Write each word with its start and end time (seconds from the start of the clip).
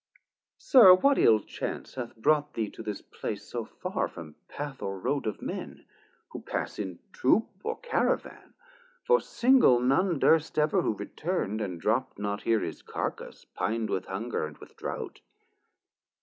320 0.57 0.57
Sir, 0.57 0.93
what 0.99 1.19
ill 1.19 1.39
chance 1.41 1.93
hath 1.93 2.15
brought 2.15 2.55
thee 2.55 2.71
to 2.71 2.81
this 2.81 3.03
place 3.03 3.43
So 3.47 3.65
far 3.65 4.07
from 4.07 4.33
path 4.47 4.81
or 4.81 4.97
road 4.97 5.27
of 5.27 5.43
men, 5.43 5.85
who 6.31 6.41
pass 6.41 6.79
In 6.79 6.97
Troop 7.13 7.45
or 7.63 7.77
Caravan, 7.81 8.55
for 9.03 9.21
single 9.21 9.79
none 9.79 10.17
Durst 10.17 10.57
ever, 10.57 10.81
who 10.81 10.95
return'd, 10.97 11.61
and 11.61 11.79
dropt 11.79 12.17
not 12.17 12.41
here 12.41 12.61
His 12.61 12.81
Carcass, 12.81 13.45
pin'd 13.55 13.91
with 13.91 14.05
hunger 14.05 14.47
and 14.47 14.57
with 14.57 14.75
droughth? 14.75 15.21